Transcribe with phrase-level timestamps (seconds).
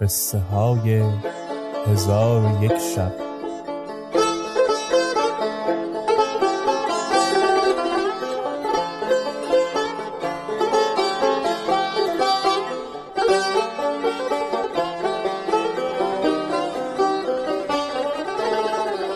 [0.00, 1.02] قصه های
[1.86, 3.12] هزار و یک شب.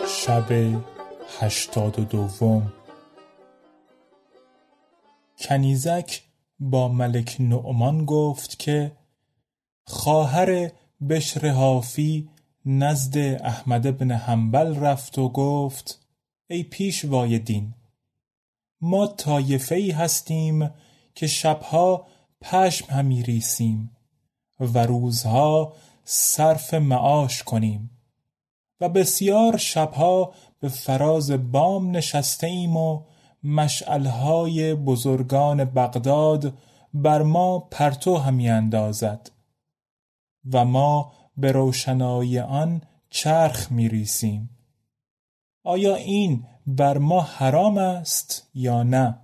[0.07, 0.51] شب
[1.39, 2.73] هشتاد و دوم.
[5.37, 6.21] کنیزک
[6.59, 8.91] با ملک نعمان گفت که
[9.85, 10.71] خواهر
[11.09, 12.29] بشر حافی
[12.65, 16.07] نزد احمد بن حنبل رفت و گفت
[16.49, 17.73] ای پیشوای دین
[18.81, 20.71] ما طایفه ای هستیم
[21.15, 22.07] که شبها
[22.41, 23.91] پشم همی ریسیم
[24.59, 25.73] و روزها
[26.03, 27.91] صرف معاش کنیم
[28.81, 33.03] و بسیار شبها به فراز بام نشسته ایم و
[33.43, 36.53] مشعلهای بزرگان بغداد
[36.93, 39.30] بر ما پرتو همی اندازد.
[40.53, 44.57] و ما به روشنایی آن چرخ می ریسیم.
[45.63, 49.21] آیا این بر ما حرام است یا نه؟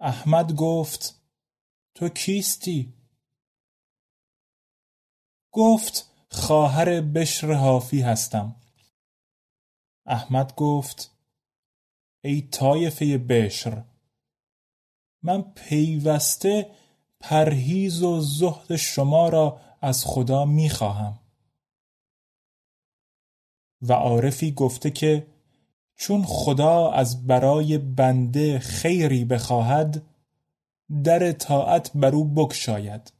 [0.00, 1.22] احمد گفت
[1.94, 2.94] تو کیستی؟
[5.52, 8.56] گفت خواهر بشر حافی هستم.
[10.06, 11.10] احمد گفت
[12.24, 13.84] ای طایفه بشر
[15.22, 16.70] من پیوسته
[17.22, 21.18] پرهیز و زهد شما را از خدا می‌خواهم.
[23.82, 25.26] و عارفی گفته که
[25.96, 30.02] چون خدا از برای بنده خیری بخواهد
[31.04, 33.12] در طاعت بر او بگشاید.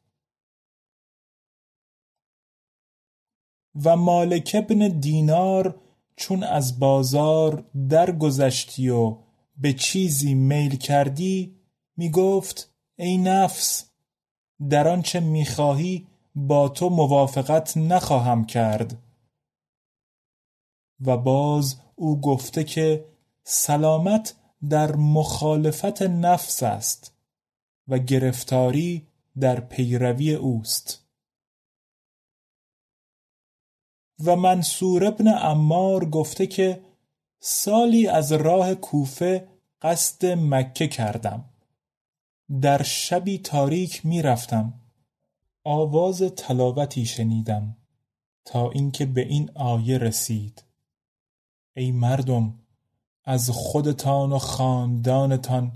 [3.84, 5.81] و مالک ابن دینار
[6.17, 9.19] چون از بازار درگذشتی و
[9.57, 11.57] به چیزی میل کردی
[11.97, 13.91] می گفت ای نفس
[14.71, 18.99] در آنچه می‌خواهی با تو موافقت نخواهم کرد.
[21.00, 23.05] و باز او گفته که
[23.45, 24.34] سلامت
[24.69, 27.15] در مخالفت نفس است
[27.89, 29.06] و گرفتاری
[29.41, 31.06] در پیروی اوست.
[34.25, 36.84] و منصور ابن عمار گفته که
[37.41, 39.49] سالی از راه کوفه
[39.83, 41.52] قصد مکه کردم.
[42.61, 44.75] در شبی تاریک می رفتم
[45.65, 47.77] آواز تلاوتی شنیدم
[48.45, 50.65] تا اینکه به این آیه رسید.
[51.77, 52.59] ای مردم
[53.25, 55.73] از خودتان و خاندانتان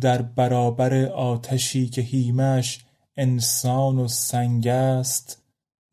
[0.00, 2.84] در برابر آتشی که هیمش
[3.16, 5.42] انسان و سنگ است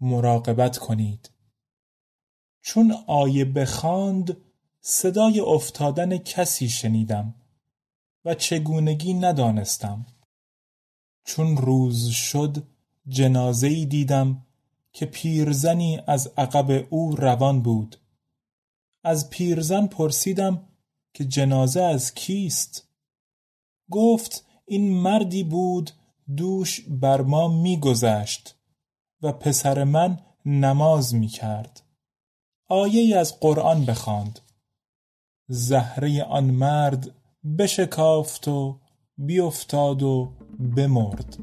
[0.01, 1.31] مراقبت کنید.
[2.61, 4.37] چون آیه بخواند
[4.81, 7.35] صدای افتادن کسی شنیدم.
[8.25, 10.05] و چگونگی ندانستم.
[11.23, 12.63] چون روز شد
[13.07, 14.45] جنازهای دیدم
[14.93, 17.95] که پیرزنی از عقب او روان بود.
[19.03, 20.67] از پیرزن پرسیدم
[21.13, 22.87] که جنازه از کیست؟
[23.91, 25.91] گفت این مردی بود
[26.37, 28.55] دوش بر ما میگذشت
[29.21, 31.83] و پسر من نماز می‌کرد.
[32.67, 34.39] آیه از قرآن بخواند.
[35.47, 38.79] زهره آن مرد بشکافت و
[39.17, 40.33] بیفتاد و
[40.75, 41.37] بمرد.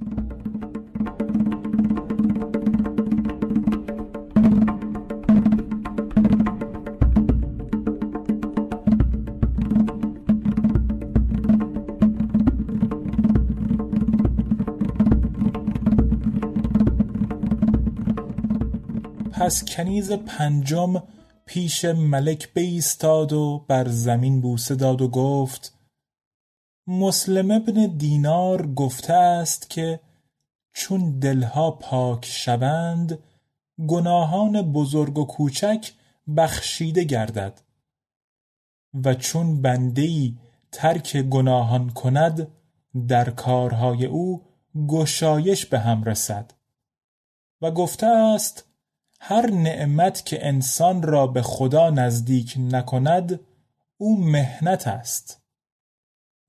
[19.32, 21.02] پس کنیز پنجم
[21.46, 25.75] پیش ملک بیستاد و بر زمین بوسه داد و گفت
[26.86, 30.00] مسلم ابن دینار گفته است که
[30.72, 33.18] چون دلها پاک شوند
[33.88, 35.92] گناهان بزرگ و کوچک
[36.36, 37.60] بخشیده گردد.
[39.04, 40.34] و چون بندهای
[40.72, 42.48] ترک گناهان کند
[43.08, 44.42] در کارهای او
[44.88, 46.52] گشایش به هم رسد.
[47.62, 48.64] و گفته است
[49.20, 53.40] هر نعمت که انسان را به خدا نزدیک نکند
[53.96, 55.45] او مهنت است.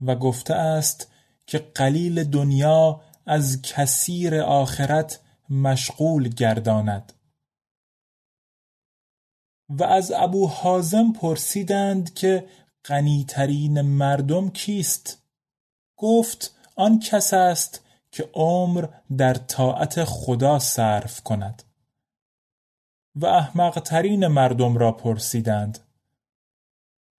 [0.02, 1.12] و گفته است
[1.48, 7.14] که قلیل دنیا از کثیر آخرت مشغول گرداند.
[9.70, 12.48] و از ابو حازم پرسیدند که
[12.86, 15.24] غنیترین مردم کیست؟
[15.98, 21.64] گفت آن کس است که عمر در طاعت خدا صرف کند.
[23.16, 25.80] و احمقترین مردم را پرسیدند.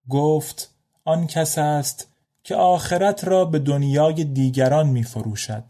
[0.09, 2.09] گفت آن کس است
[2.45, 5.65] که آخرت را به دنیای دیگران می فروشد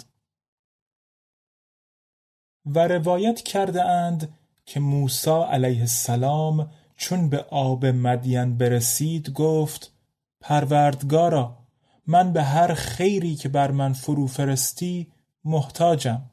[2.66, 4.34] و روایت کرده اند
[4.66, 9.92] که موسی علیه السلام چون به آب مدین برسید گفت
[10.40, 11.58] پروردگارا
[12.06, 15.12] من به هر خیری که بر من فرو فرستی
[15.44, 16.30] محتاجم.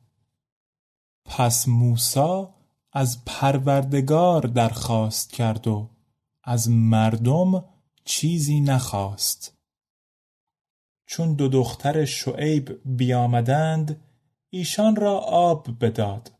[1.26, 2.46] پس موسی
[2.94, 5.90] از پروردگار درخواست کرد و
[6.44, 7.66] از مردم
[8.06, 9.55] چیزی نخواست.
[11.06, 14.04] چون دو دختر شعیب بیامدند
[14.50, 16.32] ایشان را آب بداد.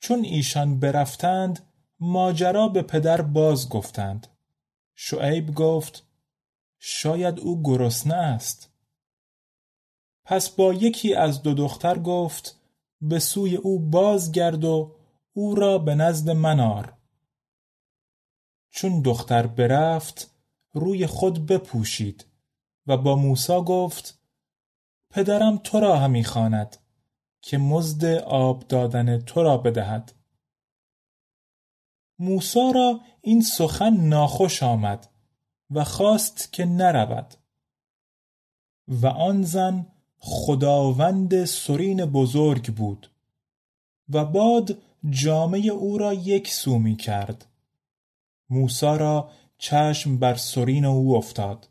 [0.00, 1.60] چون ایشان برفتند
[2.00, 4.26] ماجرا به پدر باز گفتند.
[4.94, 6.06] شعیب گفت
[6.78, 8.70] شاید او گرسنه است.
[10.24, 12.60] پس با یکی از دو دختر گفت
[13.00, 14.96] به سوی او بازگرد و
[15.32, 16.92] او را به نزد منار
[18.70, 20.30] چون دختر برفت
[20.72, 22.24] روی خود بپوشید.
[22.88, 24.18] و با موسی گفت
[25.10, 26.76] پدرم تو را همی خواند
[27.42, 30.12] که مزد آب دادن تو را بدهد.
[32.18, 35.08] موسی را این سخن ناخوش آمد
[35.70, 37.34] و خواست که نرود
[38.88, 39.86] و آن زن
[40.18, 43.10] خداوند سرین بزرگ بود
[44.08, 44.78] و باد
[45.10, 47.46] جامه او را یک سو می کرد.
[48.50, 51.68] موسی را چشم بر سرین او افتاد.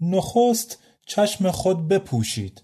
[0.00, 2.62] نخست چشم خود بپوشید.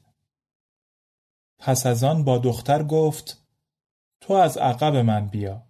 [1.59, 3.43] پس از آن با دختر گفت
[4.21, 5.63] تو از عقب من بیا.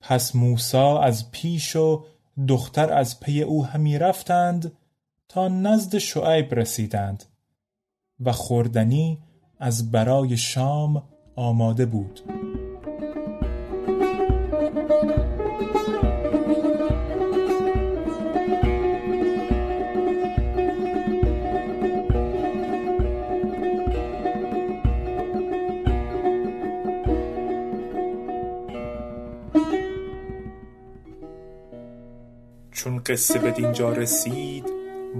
[0.00, 2.04] پس موسی از پیش و
[2.48, 4.72] دختر از پی او همی رفتند
[5.28, 7.24] تا نزد شعیب رسیدند
[8.20, 9.22] و خوردنی
[9.58, 12.39] از برای شام آماده بود.
[33.10, 34.64] قصه به دینجا رسید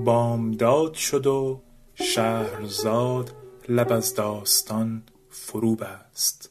[0.05, 1.63] بامداد شد و
[1.95, 3.31] شهرزاد
[3.69, 6.51] لب از داستان فرو بست